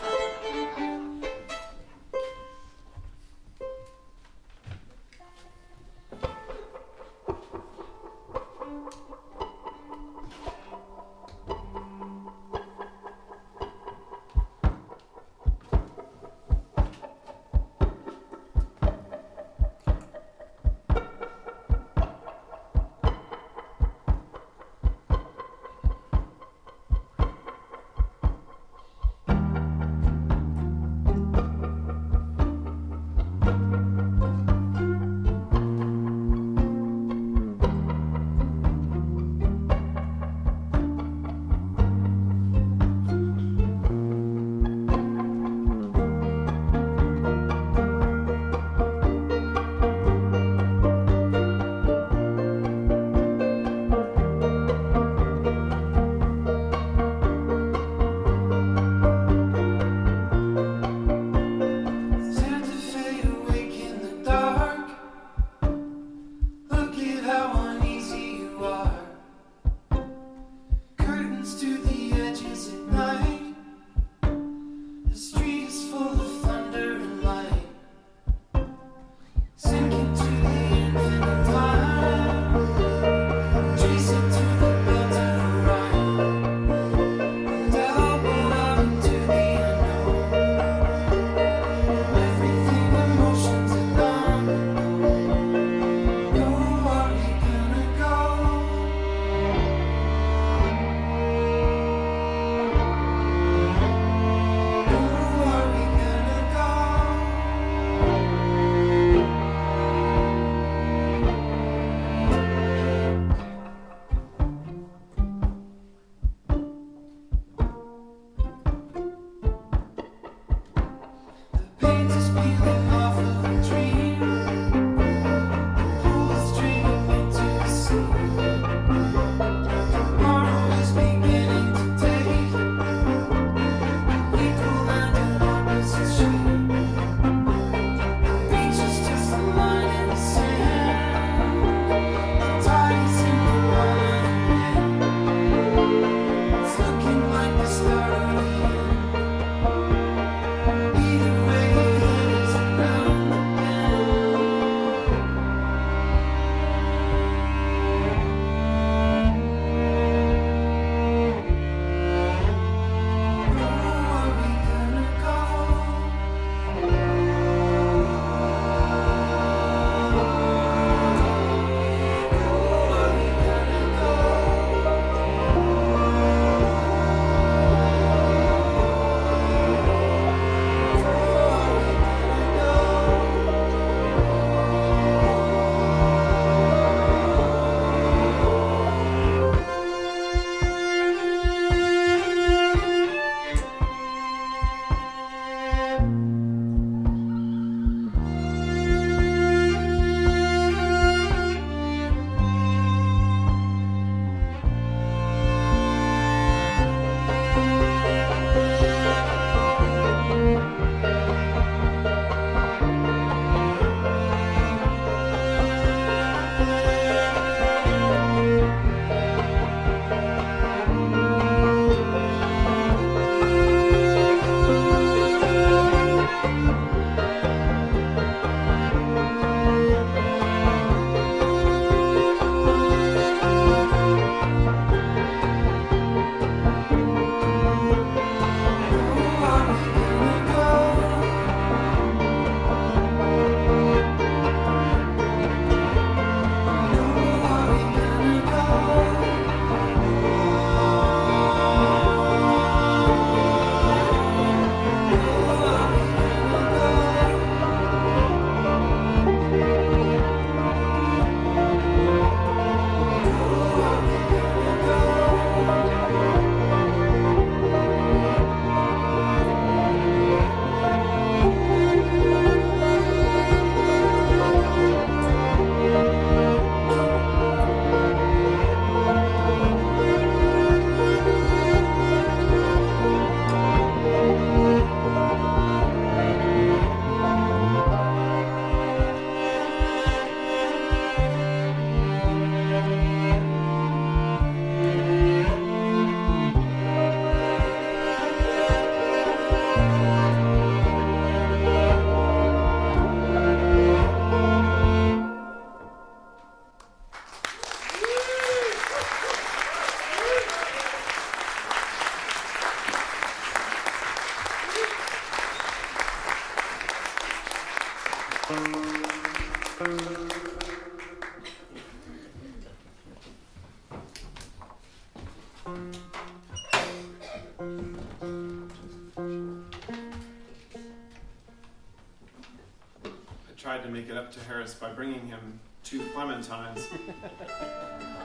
Up 334.16 334.32
to 334.32 334.40
Harris 334.40 334.74
by 334.74 334.92
bringing 334.92 335.26
him 335.26 335.60
two 335.82 336.00
clementines. 336.14 336.80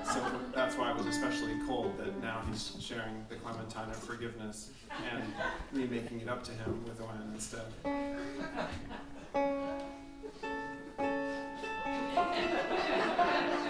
so 0.06 0.22
that's 0.54 0.78
why 0.78 0.92
it 0.92 0.98
was 0.98 1.06
especially 1.06 1.54
cold 1.68 1.98
that 1.98 2.22
now 2.22 2.42
he's 2.50 2.76
sharing 2.80 3.26
the 3.30 3.36
clementine 3.36 3.90
of 3.90 3.98
forgiveness 3.98 4.72
and 5.12 5.24
me 5.72 5.88
making 5.88 6.22
it 6.22 6.30
up 6.30 6.44
to 6.44 6.52
him 6.52 6.84
with 6.86 7.00
wine 7.02 7.32
instead. 7.34 7.66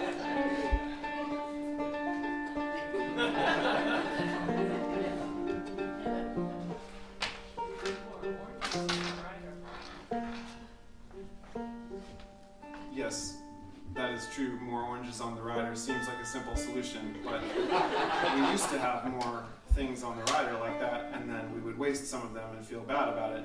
true. 14.32 14.58
More 14.60 14.82
oranges 14.82 15.20
on 15.20 15.34
the 15.34 15.42
rider 15.42 15.74
seems 15.74 16.06
like 16.06 16.18
a 16.22 16.26
simple 16.26 16.54
solution, 16.56 17.16
but 17.24 17.42
we 17.42 18.50
used 18.50 18.68
to 18.70 18.78
have 18.78 19.10
more 19.10 19.44
things 19.74 20.02
on 20.02 20.16
the 20.16 20.32
rider 20.32 20.58
like 20.58 20.78
that, 20.80 21.12
and 21.14 21.28
then 21.28 21.52
we 21.54 21.60
would 21.60 21.78
waste 21.78 22.08
some 22.08 22.22
of 22.22 22.34
them 22.34 22.48
and 22.56 22.64
feel 22.64 22.80
bad 22.80 23.08
about 23.08 23.36
it. 23.36 23.44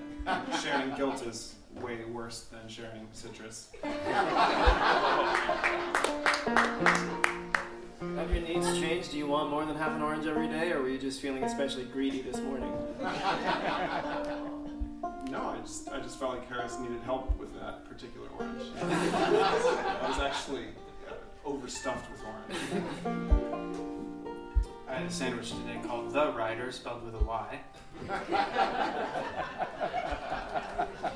sharing 0.62 0.96
guilt 0.96 1.26
is 1.26 1.56
way 1.82 2.04
worse 2.06 2.46
than 2.52 2.68
sharing 2.68 3.08
citrus. 3.14 3.70
Have 8.16 8.32
your 8.32 8.42
needs 8.44 8.80
changed? 8.80 9.12
Do 9.12 9.18
you 9.18 9.28
want 9.28 9.50
more 9.50 9.66
than 9.66 9.76
half 9.76 9.92
an 9.92 10.02
orange 10.02 10.26
every 10.26 10.48
day, 10.48 10.72
or 10.72 10.82
were 10.82 10.90
you 10.90 11.00
just 11.00 11.22
feeling 11.22 11.44
especially 11.44 11.86
greedy 11.86 12.22
this 12.22 12.40
morning? 12.40 12.72
No, 15.30 15.50
I 15.50 15.58
just 15.62 15.90
I 15.90 16.00
just 16.00 16.20
felt 16.20 16.36
like 16.36 16.48
Harris 16.48 16.78
needed 16.80 17.02
help 17.04 17.38
with 17.38 17.54
that 17.60 17.86
particular 17.90 18.28
orange. 18.38 18.62
I 18.82 20.06
was 20.08 20.20
actually 20.20 20.68
uh, 21.10 21.14
overstuffed 21.46 22.10
with 22.12 22.22
orange. 22.24 22.58
I 24.88 24.94
had 24.96 25.08
a 25.08 25.12
sandwich 25.12 25.50
today 25.52 25.80
called 25.86 26.12
The 26.12 26.32
Rider, 26.34 26.72
spelled 26.72 27.04
with 27.04 27.16
a 27.16 27.24
Y. 27.24 27.60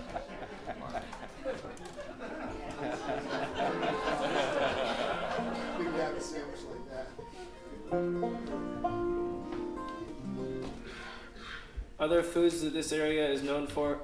Other 11.99 12.23
foods 12.23 12.61
that 12.61 12.73
this 12.73 12.91
area 12.91 13.27
is 13.29 13.43
known 13.43 13.67
for? 13.67 13.99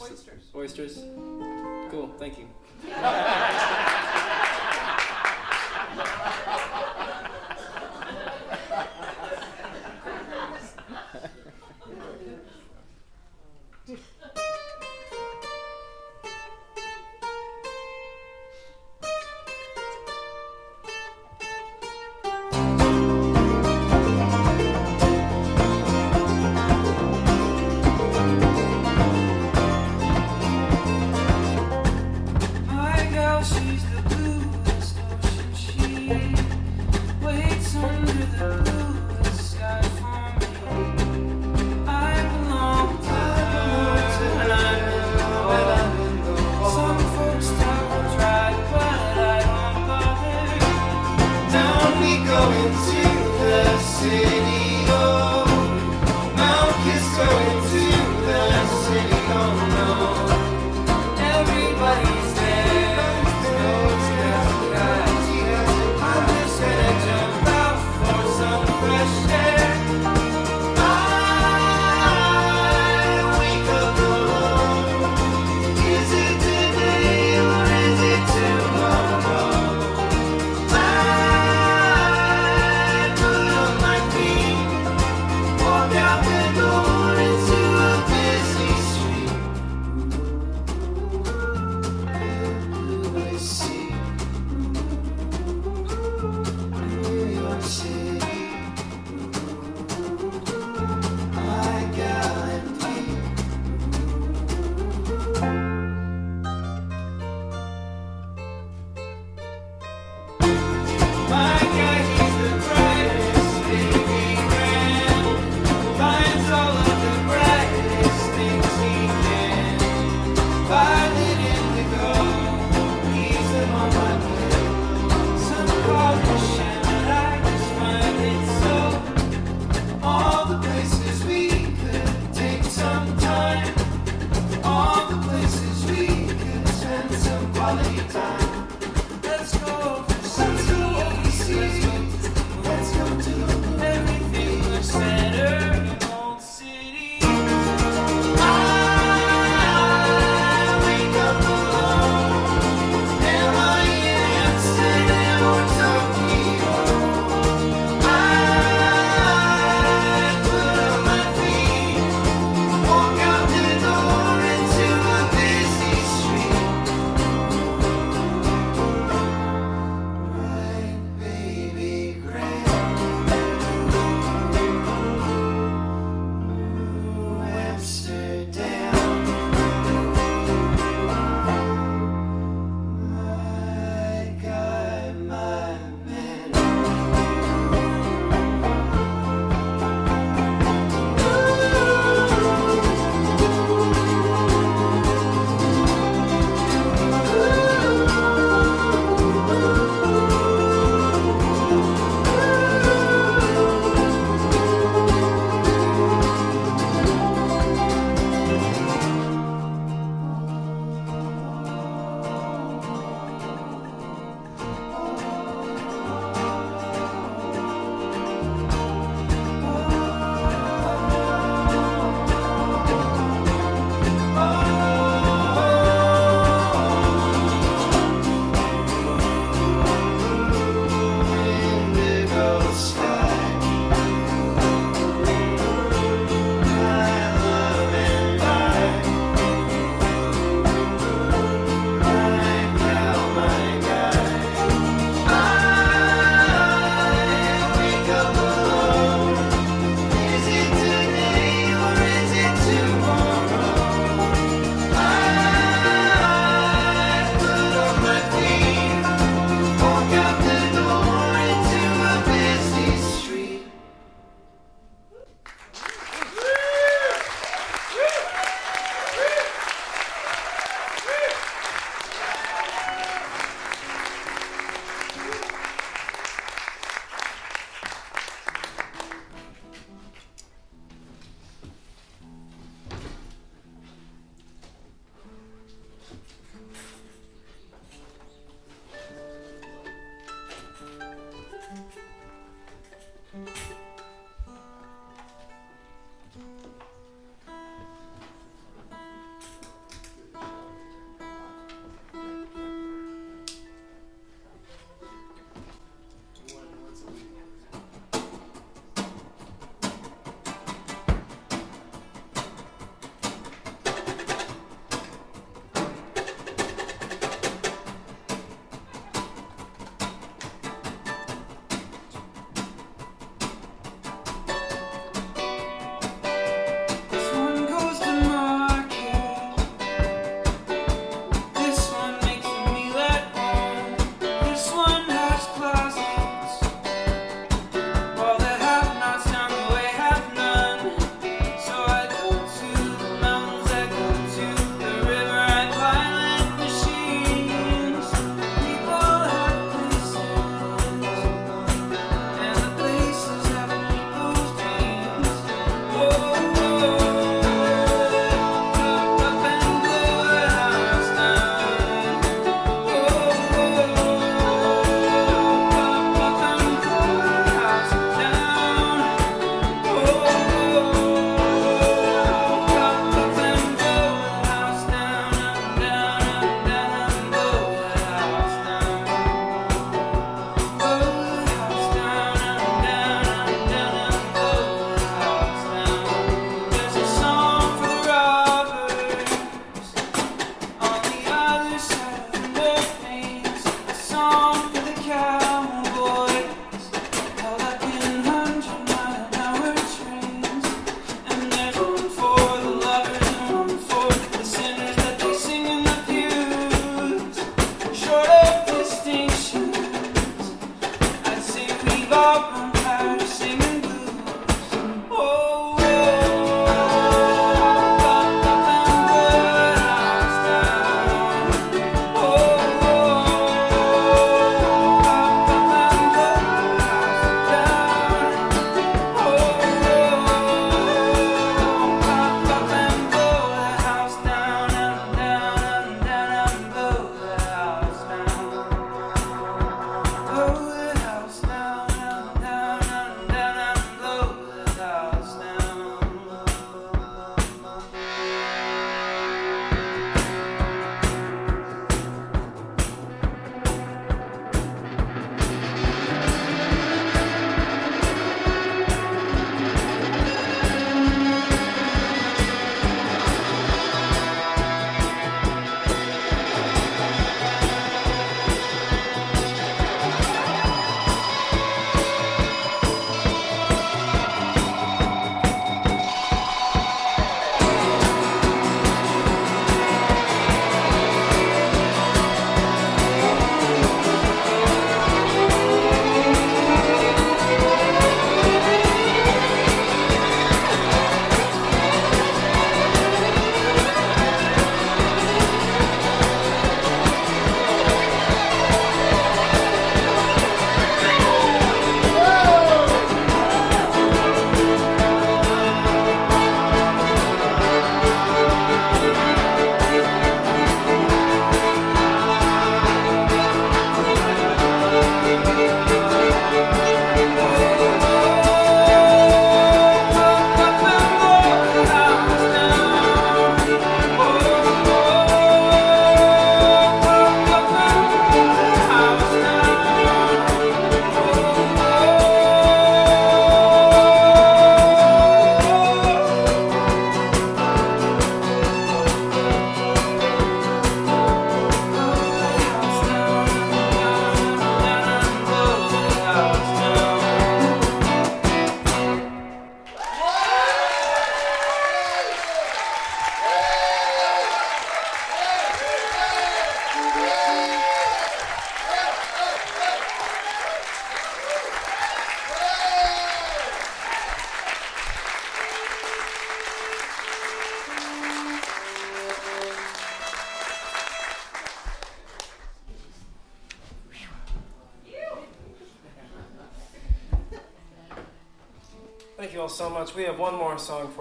Oysters. 0.00 0.50
Oysters. 0.54 0.96
Cool, 1.90 2.10
thank 2.18 2.38
you. 2.38 2.48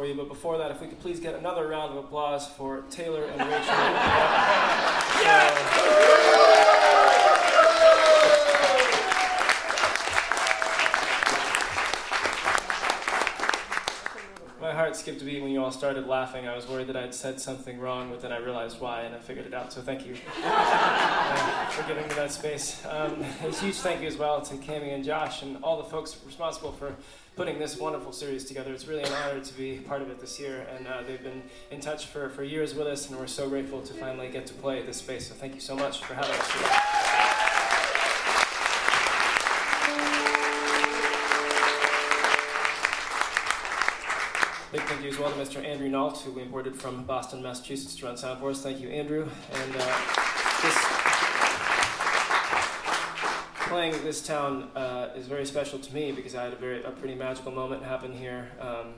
for 0.02 0.08
you, 0.08 0.16
but 0.16 0.28
before 0.28 0.58
that, 0.58 0.72
if 0.72 0.82
we 0.82 0.88
could 0.88 1.00
please 1.00 1.20
get 1.20 1.36
another 1.36 1.68
round 1.68 1.92
of 1.92 2.04
applause 2.04 2.48
for 2.48 2.82
Taylor 2.90 3.26
and 3.26 3.40
Rachel. 3.40 3.76
Uh, 5.24 5.92
My 14.60 14.74
heart 14.74 14.96
skipped 14.96 15.22
a 15.22 15.26
beat 15.26 15.42
when 15.44 15.52
you 15.52 15.62
all 15.64 15.72
started 15.72 16.08
laughing. 16.08 16.48
I 16.48 16.56
was 16.56 16.68
worried 16.68 16.88
that 16.88 16.96
I'd 16.96 17.14
said 17.14 17.40
something 17.40 17.80
wrong, 17.80 18.10
but 18.10 18.22
then 18.22 18.32
I 18.32 18.38
realized 18.38 18.80
why, 18.80 19.02
and 19.02 19.14
I 19.14 19.20
figured 19.20 19.46
it 19.46 19.54
out. 19.54 19.72
So 19.74 19.82
thank 19.82 20.06
you 20.06 20.16
uh, 20.44 21.66
for 21.68 21.88
giving 21.88 22.08
me 22.08 22.14
that 22.16 22.32
space. 22.32 22.84
Um, 22.90 23.22
a 23.44 23.52
huge 23.52 23.76
thank 23.76 24.02
you 24.02 24.08
as 24.08 24.18
well 24.18 24.42
to 24.42 24.56
Cami 24.56 24.94
and 24.94 25.04
Josh 25.04 25.44
and 25.44 25.58
all 25.64 25.78
the 25.78 25.90
folks 25.90 26.18
responsible 26.26 26.72
for 26.72 26.96
putting 27.36 27.60
this 27.60 27.78
wonderful 27.78 28.12
series 28.12 28.46
together. 28.46 28.74
It's 28.74 28.88
really 28.88 29.04
an 29.04 29.14
honor 29.14 29.40
to 29.40 29.54
be 29.54 29.78
part 29.78 30.02
of 30.02 30.10
it 30.10 30.20
this 30.20 30.40
year, 30.40 30.68
and 30.76 30.88
uh, 30.88 31.02
they've 31.08 31.24
been 31.24 31.44
in 31.72 31.80
touch 31.80 32.08
for, 32.08 32.30
for 32.30 32.44
years 32.44 32.76
with 32.76 32.88
us, 32.88 33.10
and 33.10 33.18
we're 33.18 33.28
so 33.28 33.50
grateful 33.50 33.82
to 33.82 33.94
finally 33.94 34.30
get 34.30 34.46
to 34.48 34.54
play 34.56 34.80
at 34.80 34.86
this 34.86 34.98
space. 34.98 35.28
So 35.28 35.34
thank 35.36 35.56
you 35.56 35.62
so 35.62 35.76
much 35.76 36.04
for 36.04 36.14
having 36.14 36.32
us 36.32 36.52
here. 36.52 36.62
Big 44.72 44.82
thank 44.84 45.02
you 45.04 45.10
as 45.10 45.20
well 45.20 45.30
to 45.30 45.38
Mr. 45.38 45.66
Andrew 45.66 45.90
Nault, 45.90 46.20
who 46.20 46.32
we 46.32 46.42
imported 46.42 46.76
from 46.76 47.04
Boston, 47.04 47.42
Massachusetts 47.42 47.96
to 47.98 48.06
run 48.06 48.16
sound 48.16 48.40
for 48.40 48.50
us. 48.50 48.62
Thank 48.62 48.80
you, 48.80 48.90
Andrew. 48.90 49.28
And 49.54 49.76
uh, 49.78 51.01
playing 53.72 54.04
this 54.04 54.22
town 54.22 54.70
uh, 54.76 55.08
is 55.16 55.28
very 55.28 55.46
special 55.46 55.80
to 55.80 55.94
me 55.94 56.12
because 56.12 56.36
I 56.36 56.44
had 56.44 56.52
a 56.52 56.58
very 56.58 56.84
a 56.84 56.92
pretty 56.92 57.16
magical 57.16 57.54
moment 57.54 57.84
happen 57.84 58.12
here 58.12 58.50
um, 58.60 58.96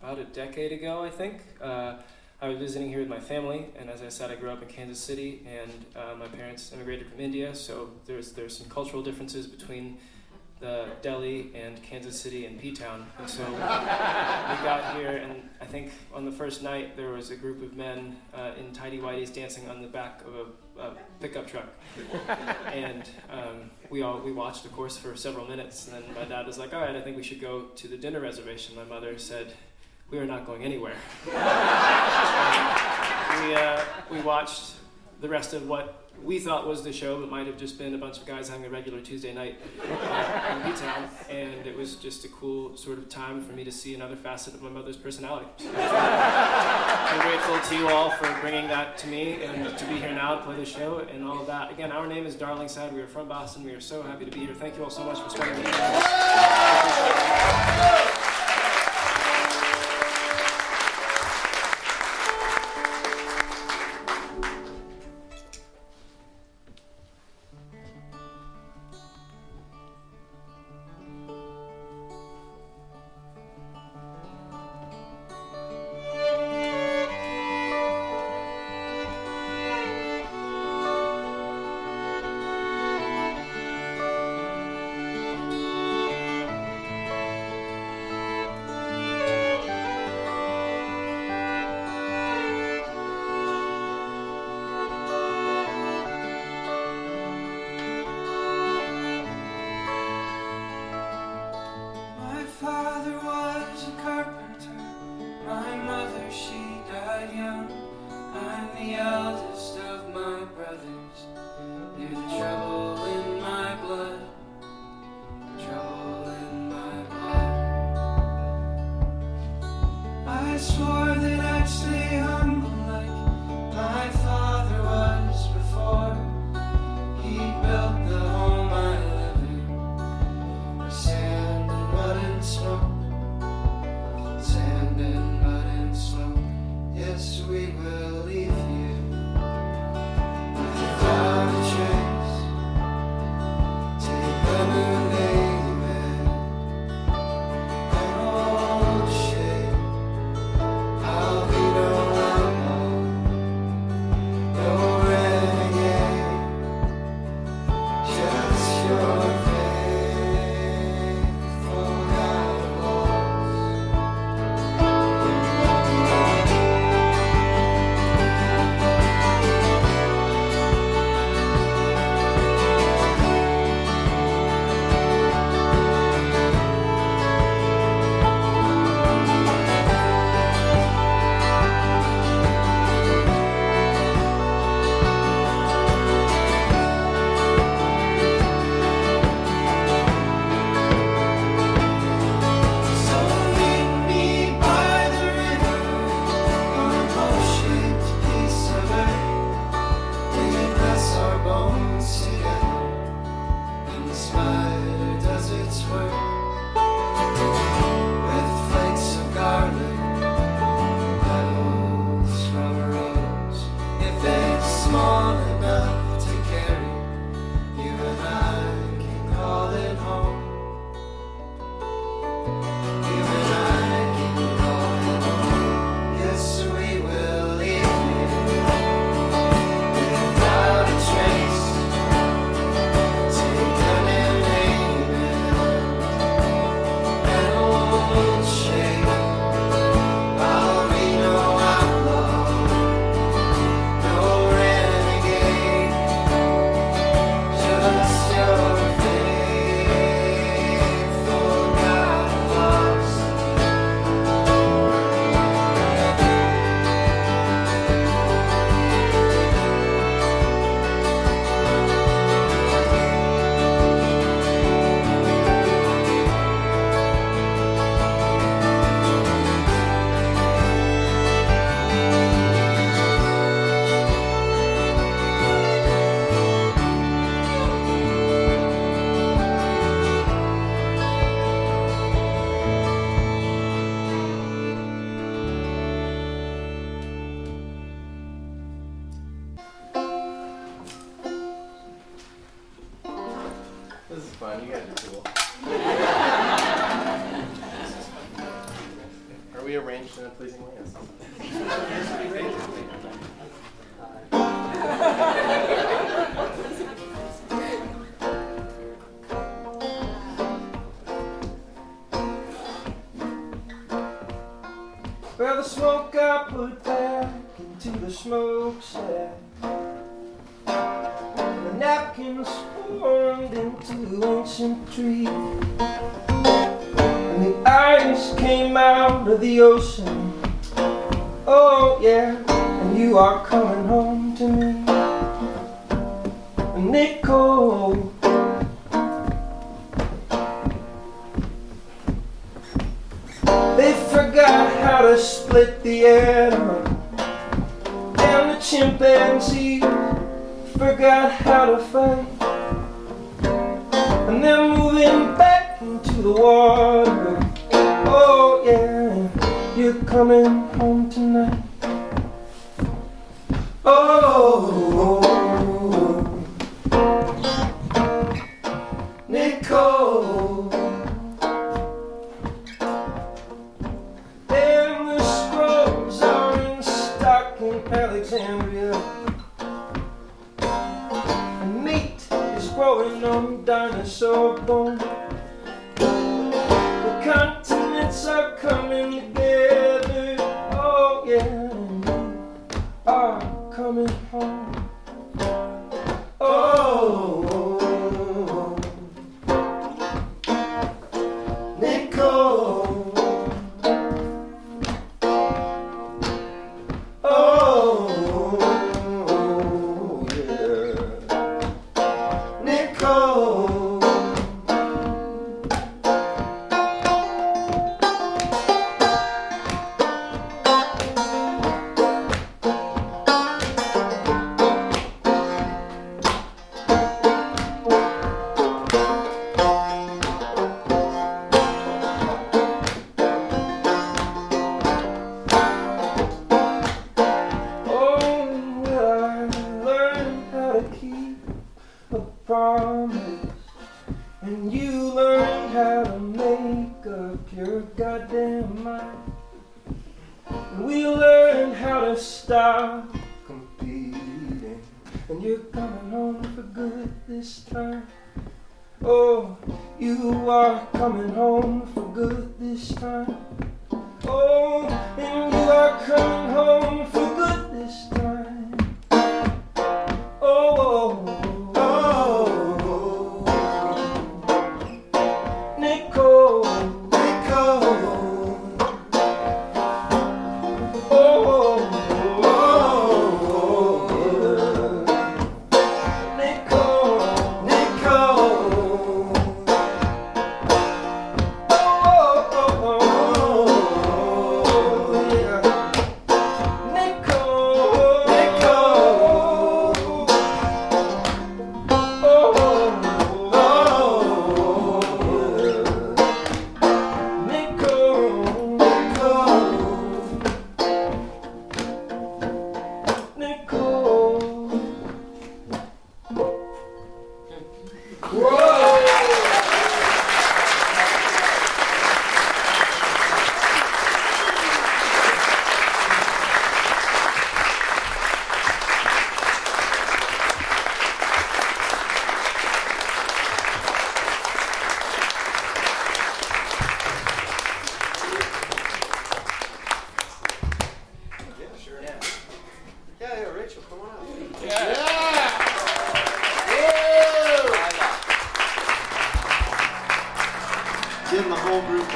about 0.00 0.18
a 0.18 0.24
decade 0.24 0.72
ago, 0.72 1.04
I 1.04 1.10
think. 1.10 1.42
Uh, 1.60 1.96
I 2.40 2.48
was 2.48 2.56
visiting 2.56 2.88
here 2.88 3.00
with 3.00 3.08
my 3.08 3.20
family, 3.20 3.66
and 3.78 3.90
as 3.90 4.00
I 4.00 4.08
said, 4.08 4.30
I 4.30 4.36
grew 4.36 4.48
up 4.48 4.62
in 4.62 4.68
Kansas 4.68 4.98
City, 4.98 5.46
and 5.46 5.70
uh, 5.94 6.14
my 6.18 6.26
parents 6.28 6.72
immigrated 6.72 7.06
from 7.08 7.20
India, 7.20 7.54
so 7.54 7.90
there's 8.06 8.32
there's 8.32 8.56
some 8.56 8.70
cultural 8.70 9.02
differences 9.02 9.46
between 9.46 9.98
the 10.60 10.86
Delhi 11.02 11.50
and 11.54 11.80
Kansas 11.82 12.18
City 12.18 12.46
and 12.46 12.58
P-Town. 12.58 13.06
And 13.18 13.28
so 13.28 13.44
we 13.44 13.58
got 13.58 14.96
here, 14.96 15.18
and 15.18 15.42
I 15.60 15.66
think 15.66 15.92
on 16.14 16.24
the 16.24 16.32
first 16.32 16.62
night 16.62 16.96
there 16.96 17.10
was 17.10 17.30
a 17.30 17.36
group 17.36 17.62
of 17.62 17.76
men 17.76 18.16
uh, 18.34 18.52
in 18.58 18.72
tidy 18.72 18.98
whities 18.98 19.32
dancing 19.32 19.68
on 19.68 19.82
the 19.82 19.86
back 19.88 20.22
of 20.26 20.34
a, 20.34 20.44
a 20.78 20.92
pickup 21.20 21.46
truck, 21.46 21.66
and 22.72 23.08
um, 23.30 23.70
we 23.90 24.02
all 24.02 24.20
we 24.20 24.32
watched, 24.32 24.64
of 24.64 24.72
course, 24.72 24.96
for 24.96 25.16
several 25.16 25.46
minutes. 25.46 25.88
And 25.88 25.96
then 25.96 26.14
my 26.14 26.24
dad 26.24 26.46
was 26.46 26.58
like, 26.58 26.72
"All 26.72 26.80
right, 26.80 26.96
I 26.96 27.00
think 27.00 27.16
we 27.16 27.22
should 27.22 27.40
go 27.40 27.62
to 27.76 27.88
the 27.88 27.96
dinner 27.96 28.20
reservation." 28.20 28.76
My 28.76 28.84
mother 28.84 29.18
said. 29.18 29.54
We 30.10 30.16
are 30.16 30.24
not 30.24 30.46
going 30.46 30.64
anywhere. 30.64 30.94
we, 31.26 31.32
uh, 33.54 33.84
we 34.10 34.22
watched 34.22 34.72
the 35.20 35.28
rest 35.28 35.52
of 35.52 35.68
what 35.68 36.07
we 36.24 36.38
thought 36.38 36.66
was 36.66 36.82
the 36.82 36.92
show, 36.92 37.20
but 37.20 37.30
might 37.30 37.46
have 37.46 37.56
just 37.56 37.78
been 37.78 37.94
a 37.94 37.98
bunch 37.98 38.18
of 38.18 38.26
guys 38.26 38.48
having 38.48 38.64
a 38.64 38.70
regular 38.70 39.00
Tuesday 39.00 39.32
night 39.32 39.56
uh, 39.80 40.56
in 40.56 40.62
P-Town, 40.72 41.08
and 41.30 41.66
it 41.66 41.76
was 41.76 41.96
just 41.96 42.24
a 42.24 42.28
cool 42.28 42.76
sort 42.76 42.98
of 42.98 43.08
time 43.08 43.42
for 43.42 43.52
me 43.52 43.64
to 43.64 43.72
see 43.72 43.94
another 43.94 44.16
facet 44.16 44.54
of 44.54 44.62
my 44.62 44.70
mother's 44.70 44.96
personality. 44.96 45.46
So 45.58 45.70
I'm 45.74 47.20
grateful 47.20 47.58
to 47.60 47.76
you 47.76 47.88
all 47.88 48.10
for 48.10 48.32
bringing 48.40 48.68
that 48.68 48.98
to 48.98 49.06
me 49.08 49.42
and 49.44 49.76
to 49.78 49.84
be 49.86 49.94
here 49.94 50.12
now 50.12 50.34
to 50.36 50.42
play 50.42 50.56
the 50.56 50.66
show 50.66 50.98
and 50.98 51.24
all 51.24 51.40
of 51.40 51.46
that. 51.46 51.70
Again, 51.70 51.92
our 51.92 52.06
name 52.06 52.26
is 52.26 52.34
Darlingside. 52.34 52.92
We 52.92 53.00
are 53.00 53.06
from 53.06 53.28
Boston. 53.28 53.64
We 53.64 53.72
are 53.72 53.80
so 53.80 54.02
happy 54.02 54.24
to 54.24 54.30
be 54.30 54.40
here. 54.40 54.54
Thank 54.54 54.76
you 54.76 54.84
all 54.84 54.90
so 54.90 55.04
much 55.04 55.20
for 55.20 55.30
spending 55.30 55.62
the. 55.62 55.68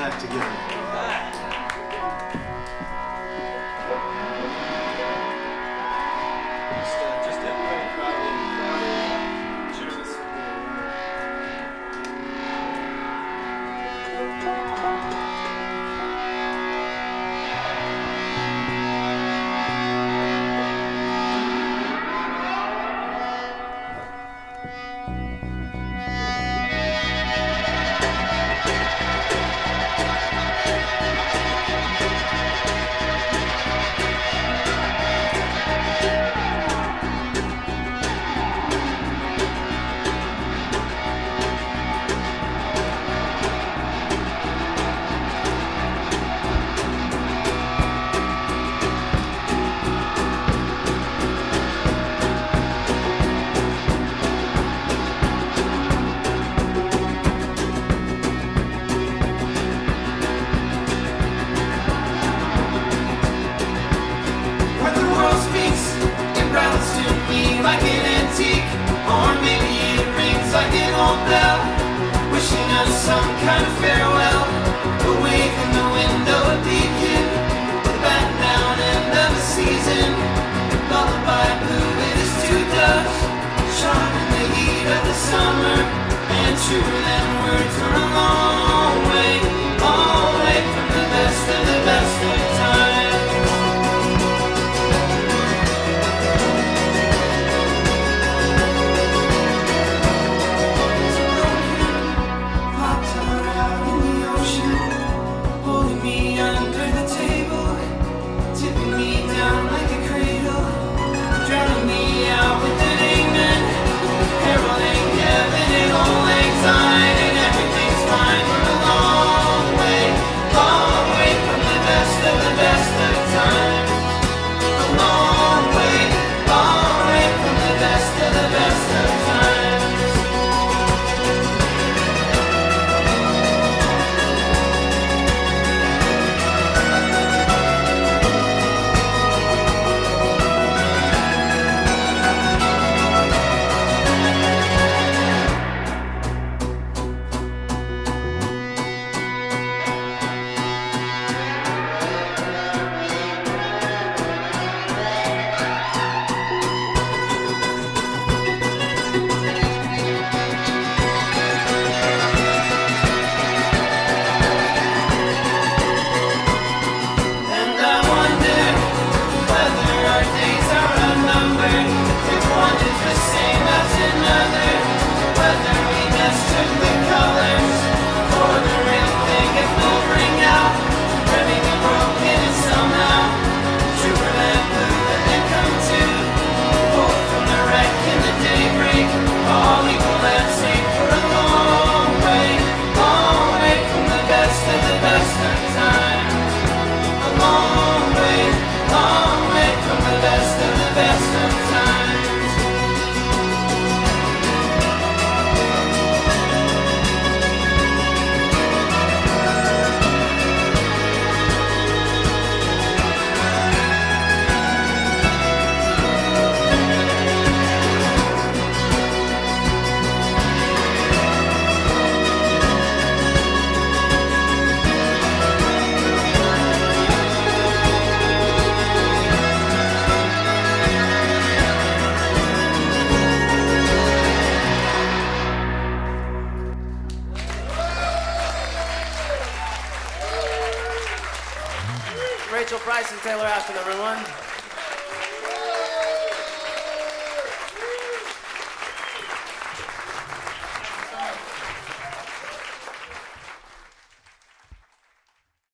That 0.03 0.19
together. 0.19 0.62